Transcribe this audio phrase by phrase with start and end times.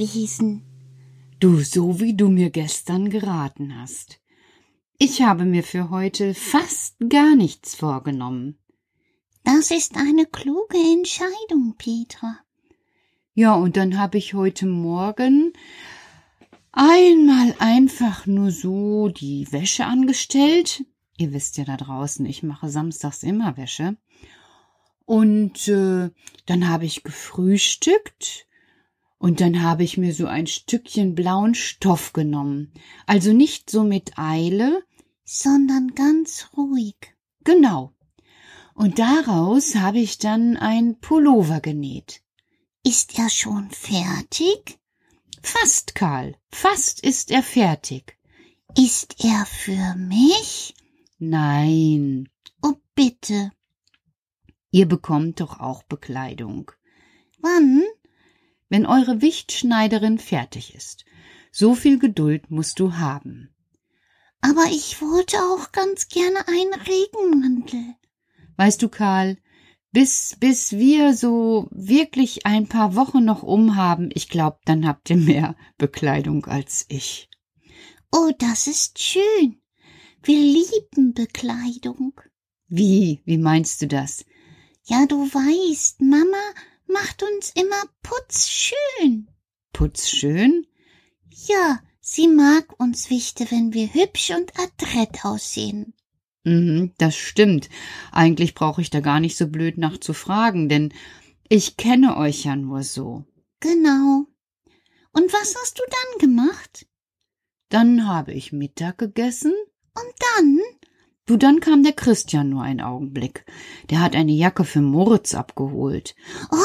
[0.00, 0.62] fließen?
[1.40, 4.18] Du, so wie du mir gestern geraten hast.
[4.98, 8.58] Ich habe mir für heute fast gar nichts vorgenommen.
[9.44, 12.38] Das ist eine kluge Entscheidung, Petra.
[13.34, 15.52] Ja, und dann habe ich heute Morgen
[16.72, 20.84] einmal einfach nur so die Wäsche angestellt.
[21.18, 23.96] Ihr wisst ja da draußen, ich mache samstags immer Wäsche.
[25.04, 26.10] Und äh,
[26.46, 28.46] dann habe ich gefrühstückt
[29.20, 32.72] und dann habe ich mir so ein Stückchen blauen Stoff genommen.
[33.06, 34.82] Also nicht so mit Eile,
[35.24, 36.96] sondern ganz ruhig.
[37.44, 37.92] Genau.
[38.74, 42.22] Und daraus habe ich dann ein Pullover genäht.
[42.82, 44.78] Ist er schon fertig?
[45.42, 46.34] Fast, Karl.
[46.50, 48.16] Fast ist er fertig.
[48.74, 50.74] Ist er für mich?
[51.18, 52.30] Nein.
[52.62, 53.52] Oh, bitte.
[54.70, 56.72] Ihr bekommt doch auch Bekleidung.
[57.42, 57.82] Wann?
[58.70, 61.04] Wenn eure Wichtschneiderin fertig ist.
[61.52, 63.54] So viel Geduld musst du haben.
[64.40, 67.96] Aber ich wollte auch ganz gerne einen Regenmantel.
[68.56, 69.36] Weißt du, Karl,
[69.92, 75.16] bis, bis wir so wirklich ein paar Wochen noch umhaben, ich glaub, dann habt ihr
[75.16, 77.28] mehr Bekleidung als ich.
[78.12, 79.60] Oh, das ist schön.
[80.22, 82.12] Wir lieben Bekleidung.
[82.68, 84.24] Wie, wie meinst du das?
[84.84, 86.36] Ja, du weißt, Mama
[86.92, 89.28] macht uns immer putzschön.
[89.72, 90.66] Putzschön?
[91.28, 95.94] Ja, sie mag uns Wichte, wenn wir hübsch und adrett aussehen.
[96.44, 97.68] Mhm, das stimmt.
[98.12, 100.92] Eigentlich brauche ich da gar nicht so blöd nachzufragen, denn
[101.48, 103.24] ich kenne euch ja nur so.
[103.60, 104.26] Genau.
[105.12, 106.86] Und was hast du dann gemacht?
[107.68, 109.52] Dann habe ich Mittag gegessen.
[109.94, 110.60] Und dann?
[111.26, 113.44] Du, dann kam der Christian nur einen Augenblick.
[113.88, 116.16] Der hat eine Jacke für Moritz abgeholt.
[116.50, 116.56] Oh,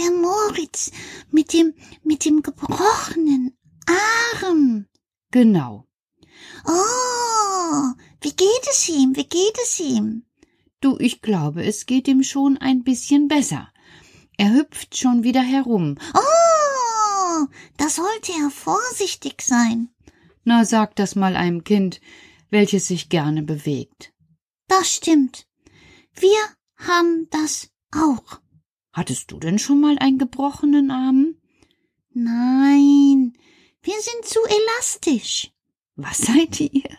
[0.00, 0.90] der Moritz
[1.30, 3.56] mit dem, mit dem gebrochenen
[4.42, 4.86] Arm.
[5.30, 5.86] Genau.
[6.66, 7.92] Oh,
[8.22, 9.14] wie geht es ihm?
[9.16, 10.24] Wie geht es ihm?
[10.80, 13.68] Du, ich glaube, es geht ihm schon ein bisschen besser.
[14.38, 15.98] Er hüpft schon wieder herum.
[16.14, 19.90] Oh, da sollte er vorsichtig sein.
[20.44, 22.00] Na, sag das mal einem Kind,
[22.48, 24.14] welches sich gerne bewegt.
[24.68, 25.46] Das stimmt.
[26.14, 26.38] Wir
[26.76, 28.40] haben das auch.
[28.92, 31.36] Hattest du denn schon mal einen gebrochenen Arm?
[32.12, 33.32] Nein,
[33.82, 35.52] wir sind zu elastisch.
[35.96, 36.90] Was seid ihr?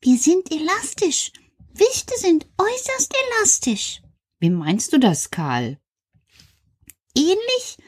[0.00, 1.32] Wir sind elastisch.
[1.72, 4.02] Wichte sind äußerst elastisch.
[4.38, 5.80] Wie meinst du das, Karl?
[7.16, 7.78] Ähnlich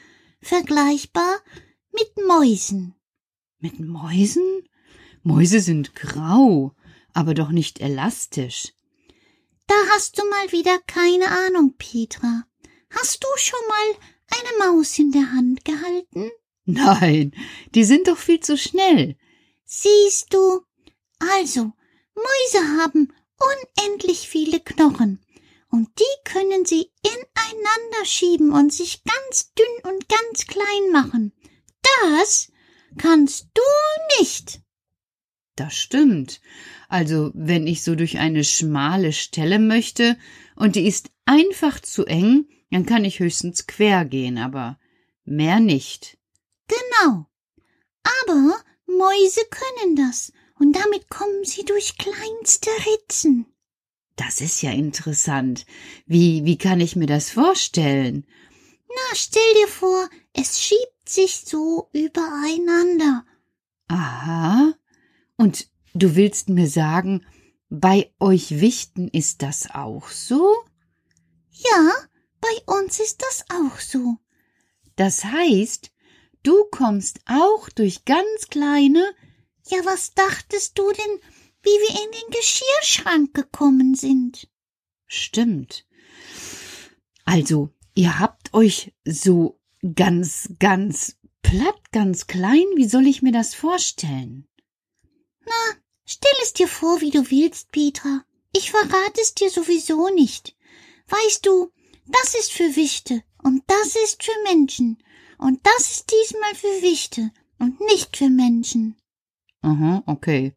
[0.41, 1.39] vergleichbar
[1.91, 2.95] mit Mäusen.
[3.59, 4.67] Mit Mäusen?
[5.23, 6.73] Mäuse sind grau,
[7.13, 8.73] aber doch nicht elastisch.
[9.67, 12.45] Da hast du mal wieder keine Ahnung, Petra.
[12.89, 14.07] Hast du schon mal
[14.39, 16.31] eine Maus in der Hand gehalten?
[16.65, 17.33] Nein,
[17.75, 19.17] die sind doch viel zu schnell.
[19.65, 20.61] Siehst du?
[21.19, 21.71] Also,
[22.15, 25.23] Mäuse haben unendlich viele Knochen.
[25.69, 31.33] Und die können sie ineinander schieben und sich ganz dünn und ganz klein machen.
[32.03, 32.51] Das
[32.97, 34.61] kannst du nicht.
[35.55, 36.39] Das stimmt.
[36.87, 40.17] Also, wenn ich so durch eine schmale Stelle möchte
[40.55, 44.79] und die ist einfach zu eng, dann kann ich höchstens quer gehen, aber
[45.25, 46.17] mehr nicht.
[46.67, 47.27] Genau.
[48.03, 48.55] Aber
[48.85, 53.45] Mäuse können das, und damit kommen sie durch kleinste Ritzen.
[54.15, 55.65] Das ist ja interessant.
[56.05, 58.25] Wie, wie kann ich mir das vorstellen?
[58.89, 63.25] Na, stell dir vor, es schiebt sich so übereinander.
[63.87, 64.73] Aha.
[65.37, 67.25] Und du willst mir sagen,
[67.69, 70.55] bei euch Wichten ist das auch so?
[71.51, 71.91] Ja,
[72.87, 74.15] uns ist das auch so.
[74.95, 75.91] Das heißt,
[76.43, 79.13] du kommst auch durch ganz kleine.
[79.67, 81.19] Ja, was dachtest du denn,
[81.63, 84.49] wie wir in den Geschirrschrank gekommen sind?
[85.05, 85.85] Stimmt.
[87.25, 89.59] Also, ihr habt euch so
[89.95, 92.67] ganz, ganz platt, ganz klein.
[92.77, 94.47] Wie soll ich mir das vorstellen?
[95.45, 95.75] Na,
[96.05, 98.23] stell es dir vor, wie du willst, Petra.
[98.53, 100.55] Ich verrate es dir sowieso nicht.
[101.09, 101.73] Weißt du,
[102.07, 104.97] das ist für Wichte und das ist für Menschen
[105.37, 108.95] und das ist diesmal für Wichte und nicht für Menschen.
[109.61, 110.53] Aha, okay.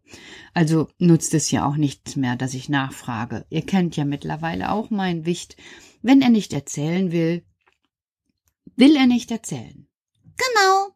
[0.54, 3.46] Also nutzt es ja auch nichts mehr, dass ich nachfrage.
[3.50, 5.56] Ihr kennt ja mittlerweile auch mein Wicht.
[6.02, 7.44] Wenn er nicht erzählen will,
[8.76, 9.88] will er nicht erzählen.
[10.36, 10.86] Genau.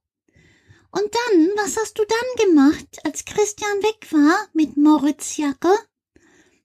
[0.91, 5.75] Und dann, was hast du dann gemacht, als Christian weg war mit Moritz Jacke?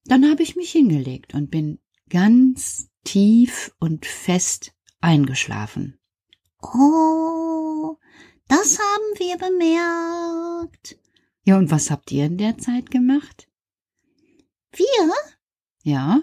[0.05, 1.79] Dann habe ich mich hingelegt und bin
[2.09, 5.99] ganz tief und fest eingeschlafen.
[6.61, 7.97] Oh,
[8.47, 10.99] das haben wir bemerkt.
[11.43, 13.47] Ja, und was habt ihr in der Zeit gemacht?
[14.71, 15.11] Wir?
[15.81, 16.21] Ja?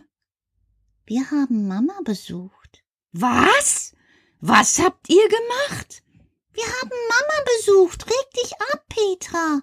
[1.06, 2.84] Wir haben Mama besucht.
[3.10, 3.96] Was?
[4.40, 6.04] Was habt ihr gemacht?
[6.52, 8.06] Wir haben Mama besucht.
[8.06, 9.62] Reg dich ab, Petra.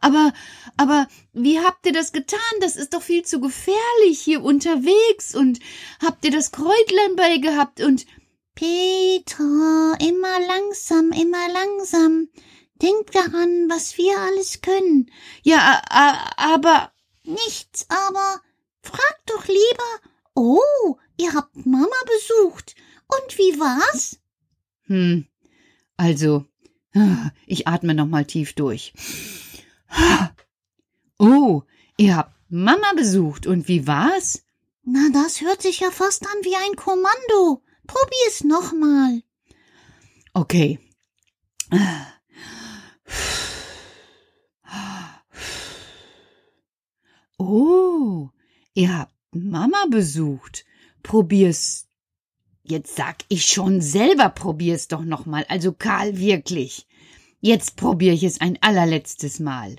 [0.00, 0.32] Aber,
[0.76, 2.38] aber, wie habt ihr das getan?
[2.60, 5.58] Das ist doch viel zu gefährlich hier unterwegs und
[6.02, 8.06] habt ihr das Kräutlein bei gehabt und
[8.54, 12.28] Petra, immer langsam, immer langsam.
[12.82, 15.10] Denk daran, was wir alles können.
[15.42, 15.82] ja,
[16.36, 16.92] aber
[17.26, 18.40] Nichts, aber
[18.82, 20.10] frag doch lieber.
[20.34, 22.76] Oh, ihr habt Mama besucht.
[23.08, 24.20] Und wie war's?
[24.84, 25.26] Hm,
[25.96, 26.46] also,
[27.46, 28.92] ich atme noch mal tief durch.
[31.18, 31.62] Oh,
[31.96, 33.46] ihr habt Mama besucht.
[33.46, 34.44] Und wie war's?
[34.82, 37.62] Na, das hört sich ja fast an wie ein Kommando.
[37.86, 39.22] Probier's noch mal.
[40.34, 40.78] Okay.
[47.38, 48.30] Oh,
[48.74, 50.64] ihr habt Mama besucht.
[51.02, 51.86] Probier's.
[52.62, 55.44] Jetzt sag ich schon selber, probier's doch noch mal.
[55.48, 56.86] Also Karl, wirklich.
[57.40, 59.76] Jetzt probier ich es ein allerletztes Mal.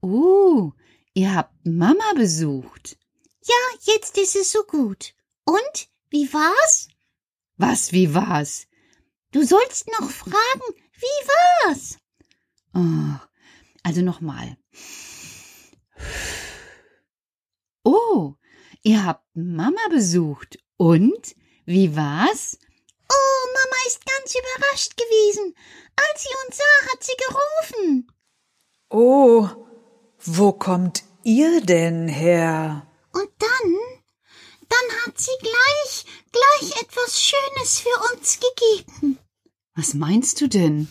[0.00, 0.72] Oh,
[1.14, 2.98] ihr habt Mama besucht.
[3.44, 5.14] Ja, jetzt ist es so gut.
[5.44, 5.88] Und?
[6.10, 6.88] Wie war's?
[7.56, 8.66] Was, wie war's?
[9.32, 11.98] Du sollst noch fragen, wie war's?
[12.74, 13.18] Oh,
[13.82, 14.56] also nochmal.
[17.84, 18.34] Oh,
[18.82, 20.58] ihr habt Mama besucht.
[20.76, 21.34] Und?
[21.64, 22.58] Wie war's?
[23.12, 25.54] Oh, Mama ist ganz überrascht gewesen.
[25.96, 28.12] Als sie uns sah, hat sie gerufen.
[28.90, 29.48] Oh,
[30.24, 32.86] wo kommt ihr denn her?
[33.12, 33.76] Und dann,
[34.68, 39.18] dann hat sie gleich, gleich etwas Schönes für uns gegeben.
[39.74, 40.88] Was meinst du denn?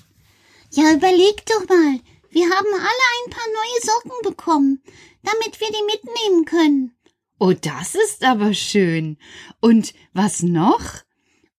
[0.71, 1.99] Ja, überleg doch mal.
[2.29, 4.83] Wir haben alle ein paar neue Socken bekommen,
[5.23, 6.97] damit wir die mitnehmen können.
[7.39, 9.17] Oh, das ist aber schön.
[9.59, 10.81] Und was noch?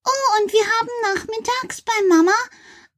[0.05, 2.33] Oh, und wir haben nachmittags bei Mama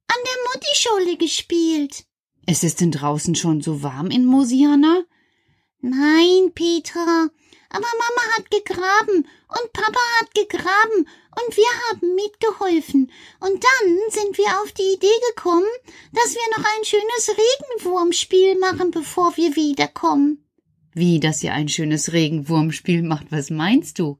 [0.07, 2.05] an der Muttischule gespielt.
[2.45, 5.03] Es ist denn draußen schon so warm in Mosiana?
[5.81, 7.29] Nein, Petra,
[7.69, 13.11] aber Mama hat gegraben und Papa hat gegraben und wir haben mitgeholfen.
[13.39, 15.67] Und dann sind wir auf die Idee gekommen,
[16.13, 20.45] dass wir noch ein schönes Regenwurmspiel machen, bevor wir wiederkommen.
[20.93, 23.27] Wie, dass ihr ein schönes Regenwurmspiel macht?
[23.31, 24.17] Was meinst du?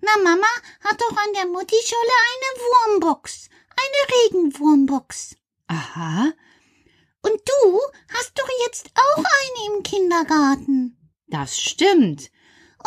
[0.00, 0.46] Na, Mama
[0.80, 5.36] hat doch an der Muttischule eine Wurmbox, eine Regenwurmbox.
[5.68, 6.32] Aha,
[7.22, 7.80] Und du
[8.14, 10.96] hast doch jetzt auch eine im Kindergarten.
[11.26, 12.30] das stimmt.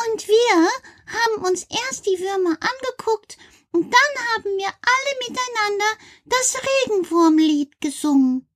[0.06, 0.70] Und wir
[1.06, 3.38] haben uns erst die Würmer angeguckt
[3.72, 5.86] und dann haben wir alle miteinander
[6.26, 6.56] das
[6.88, 8.48] Regenwurmlied gesungen.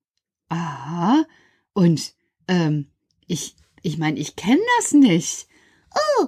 [0.49, 1.25] Aha.
[1.73, 2.13] Und,
[2.47, 2.89] ähm,
[3.27, 5.47] ich, ich meine, ich kenne das nicht.
[5.93, 6.27] Oh,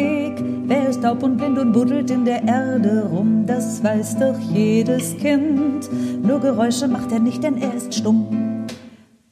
[1.11, 5.17] wer ist taub und blind und buddelt in der Erde rum, das weiß doch jedes
[5.17, 5.89] Kind.
[6.23, 8.27] Nur Geräusche macht er nicht, denn er ist stumm.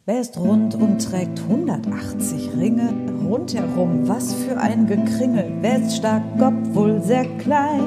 [0.05, 2.89] Wer ist rund und trägt 180 Ringe
[3.29, 4.07] rundherum?
[4.07, 5.51] Was für ein Gekringel.
[5.61, 7.83] Wer ist stark, obwohl sehr klein?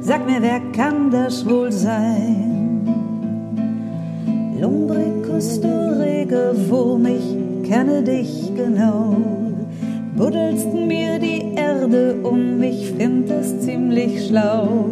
[0.00, 2.86] Sag mir, wer kann das wohl sein?
[4.58, 9.16] Lumbricus, du rege Wurm, ich kenne dich genau.
[10.16, 11.47] Buddelst mir die
[11.80, 14.90] Erde um, ich find es ziemlich schlau.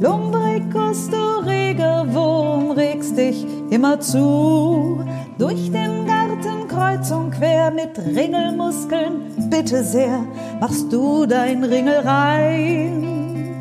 [0.00, 5.04] Lumbricus, du reger Wurm, regst dich immer zu.
[5.38, 10.20] Durch den Garten kreuz und quer mit Ringelmuskeln, bitte sehr,
[10.60, 13.56] machst du dein Ringel rein.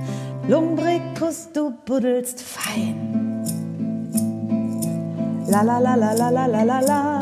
[0.47, 3.41] Lumbricus, du buddelst fein.
[5.47, 7.19] La la la la la la la la la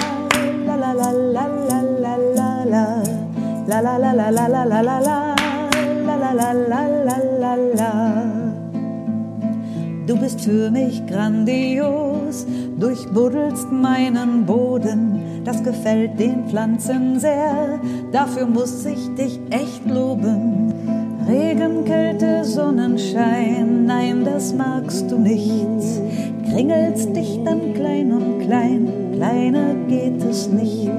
[0.65, 3.10] la la la la la la la
[3.71, 5.35] la La la la la la la la la la
[6.05, 7.91] La la la la la la
[10.07, 12.45] Du bist für mich grandios,
[12.77, 17.79] durchbuddelst meinen Boden, das gefällt den Pflanzen sehr,
[18.11, 20.73] dafür muss ich dich echt loben.
[21.27, 26.01] Regen, Kälte, Sonnenschein, nein, das magst du nicht.
[26.51, 30.91] Kringelst dich dann klein und klein, kleiner geht es nicht.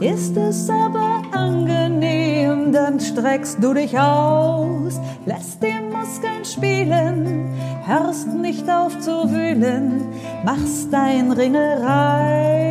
[0.00, 1.07] Ist es aber
[1.38, 7.54] angenehm, dann streckst du dich aus, lässt die Muskeln spielen,
[7.86, 10.06] hörst nicht auf zu wühlen,
[10.44, 12.68] machst dein Ringel rein.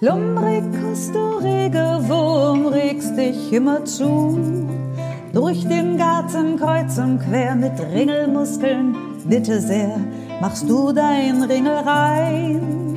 [0.00, 4.38] Lumbricus, du reger Wurm, regst dich immer zu.
[5.32, 9.96] Durch den Garten kreuz und quer mit Ringelmuskeln, bitte sehr,
[10.40, 12.96] machst du dein Ringel rein.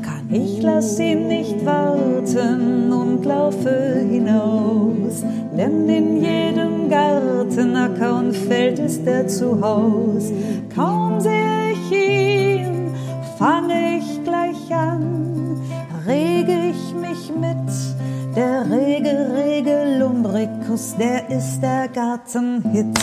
[0.33, 5.25] Ich lass ihn nicht warten und laufe hinaus,
[5.57, 10.31] denn in jedem Garten, Acker und Feld ist er zu Haus.
[10.73, 12.93] Kaum sehe ich ihn,
[13.37, 15.59] fange ich gleich an,
[16.07, 18.33] rege ich mich mit.
[18.33, 22.97] Der rege, rege Lumbricus, der ist der Gartenhit.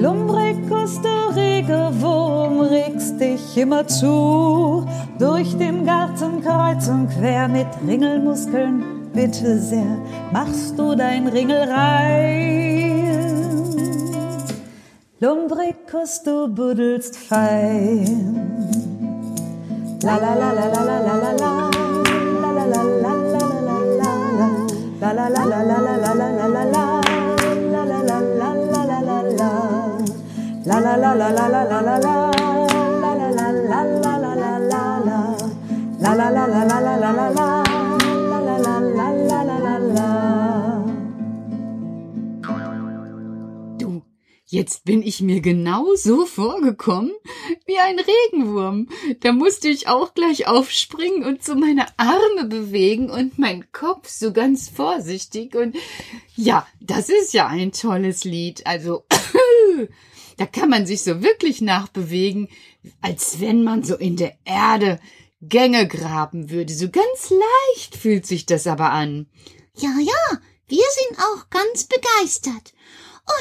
[0.00, 4.86] Lumbricus, du Regewurm, regst dich immer zu.
[5.18, 9.98] Durch den Garten kreuz und quer mit Ringelmuskeln, bitte sehr,
[10.32, 12.80] machst du dein Ringel rein.
[15.20, 18.56] Lumbricus, du buddelst fein.
[20.02, 21.70] La la la la la la la la la
[22.40, 23.52] la la la la la
[25.00, 25.69] la la la la la
[30.70, 32.30] La la la la la la la la la
[43.78, 44.02] Du,
[44.46, 47.10] jetzt bin ich mir genau so vorgekommen
[47.66, 48.88] wie ein Regenwurm.
[49.22, 54.32] Da musste ich auch gleich aufspringen und so meine Arme bewegen und meinen Kopf so
[54.32, 55.56] ganz vorsichtig.
[55.56, 55.74] Und
[56.36, 58.64] ja, das ist ja ein tolles Lied.
[58.68, 59.02] Also,
[60.40, 62.48] da kann man sich so wirklich nachbewegen,
[63.02, 64.98] als wenn man so in der Erde
[65.42, 66.72] Gänge graben würde.
[66.72, 69.28] So ganz leicht fühlt sich das aber an.
[69.76, 72.72] Ja, ja, wir sind auch ganz begeistert.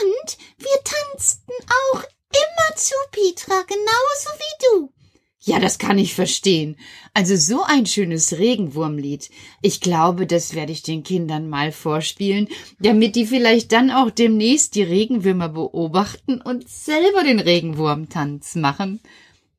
[0.04, 1.54] Und wir tanzten
[1.94, 4.94] auch immer zu, Petra, genauso wie du.
[5.42, 6.76] Ja, das kann ich verstehen.
[7.14, 9.30] Also so ein schönes Regenwurmlied.
[9.62, 12.50] Ich glaube, das werde ich den Kindern mal vorspielen,
[12.80, 19.00] damit die vielleicht dann auch demnächst die Regenwürmer beobachten und selber den Regenwurmtanz machen.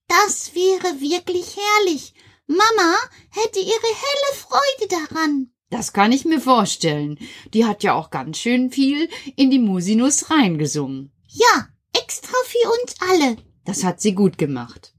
[0.07, 2.13] Das wäre wirklich herrlich.
[2.47, 2.97] Mama
[3.31, 5.51] hätte ihre helle Freude daran.
[5.71, 7.19] Das kann ich mir vorstellen.
[7.55, 11.13] Die hat ja auch ganz schön viel in die Musinus reingesungen.
[11.29, 13.37] Ja, extra für uns alle.
[13.65, 14.90] Das hat sie gut gemacht.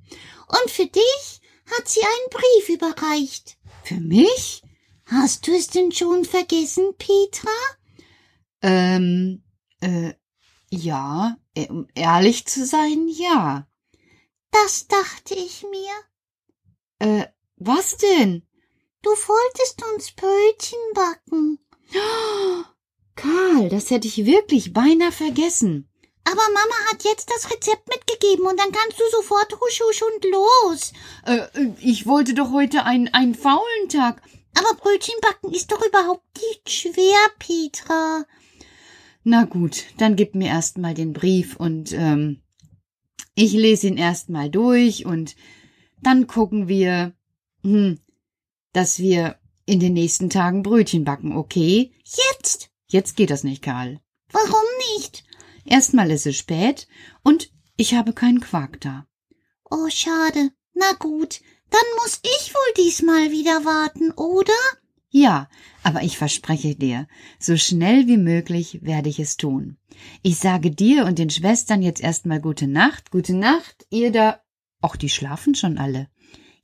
[0.52, 1.42] Und für dich
[1.78, 3.58] hat sie einen Brief überreicht.
[3.84, 4.64] Für mich?
[5.06, 7.52] Hast du es denn schon vergessen, Petra?
[8.62, 9.44] Ähm,
[9.82, 10.14] äh,
[10.70, 13.68] ja, äh, um ehrlich zu sein, ja.
[14.52, 15.92] Das dachte ich mir.
[17.00, 18.48] Äh, was denn?
[19.02, 21.60] Du wolltest uns Brötchen backen.
[21.96, 22.64] Oh,
[23.16, 25.90] Karl, das hätte ich wirklich beinahe vergessen.
[26.23, 30.25] Aber Mama hat jetzt das Rezept mitgegeben und dann kannst du sofort husch husch und
[30.31, 30.93] los.
[31.25, 34.21] Äh, ich wollte doch heute einen, einen faulen Tag.
[34.53, 38.25] Aber Brötchen backen ist doch überhaupt nicht schwer, Petra.
[39.23, 42.41] Na gut, dann gib mir erst mal den Brief und ähm,
[43.36, 45.36] ich lese ihn erst mal durch und
[46.01, 47.13] dann gucken wir,
[47.63, 47.99] hm,
[48.73, 51.91] dass wir in den nächsten Tagen Brötchen backen, okay?
[52.03, 52.71] Jetzt?
[52.88, 54.01] Jetzt geht das nicht, Karl.
[54.31, 54.63] Warum
[54.95, 55.23] nicht?
[55.65, 56.88] Erstmal ist es spät
[57.24, 59.06] und ich habe keinen Quark da.
[59.69, 60.52] Oh, schade.
[60.74, 64.54] Na gut, dann muss ich wohl diesmal wieder warten, oder?
[65.10, 65.50] Ja,
[65.84, 69.78] aber ich verspreche dir, so schnell wie möglich werde ich es tun.
[70.21, 74.41] Ich sage dir und den Schwestern jetzt erstmal gute Nacht, gute Nacht, ihr da.
[74.82, 76.08] Och, die schlafen schon alle.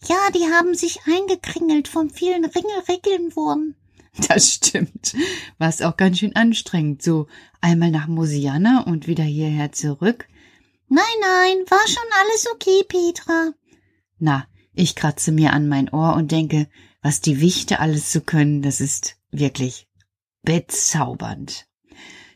[0.07, 3.75] Ja, die haben sich eingekringelt vom vielen Ringelregelnwurm.
[4.27, 5.15] Das stimmt.
[5.57, 7.27] War es auch ganz schön anstrengend, so
[7.61, 10.27] einmal nach Mosiana und wieder hierher zurück.
[10.89, 13.51] Nein, nein, war schon alles okay, Petra.
[14.19, 16.67] Na, ich kratze mir an mein Ohr und denke,
[17.01, 19.87] was die Wichte alles zu können, das ist wirklich
[20.43, 21.67] bezaubernd.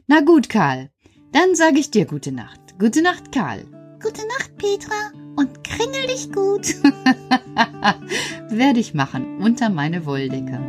[0.08, 0.92] Na gut, Karl,
[1.32, 2.60] dann sage ich dir gute Nacht.
[2.78, 3.66] Gute Nacht, Karl.
[4.02, 6.76] Gute Nacht, Petra, und kringel dich gut.
[8.50, 10.60] Werde ich machen, unter meine Wolldecke.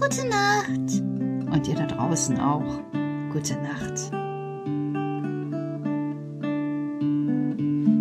[0.00, 1.02] Gute Nacht.
[1.52, 2.80] Und ihr da draußen auch.
[3.32, 3.98] Gute Nacht.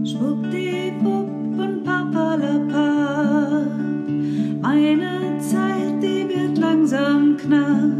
[0.07, 1.29] Schwuppdiwupp
[1.59, 3.65] und papalapa.
[4.61, 7.99] Meine Zeit, die wird langsam knapp,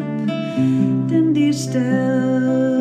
[1.10, 2.77] denn die Sterne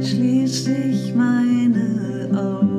[0.00, 2.71] schließe ich meine Augen.